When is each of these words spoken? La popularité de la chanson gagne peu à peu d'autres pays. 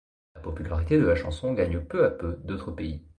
La 0.33 0.41
popularité 0.41 0.97
de 0.97 1.05
la 1.05 1.15
chanson 1.15 1.53
gagne 1.53 1.79
peu 1.79 2.03
à 2.05 2.09
peu 2.09 2.39
d'autres 2.43 2.71
pays. 2.71 3.03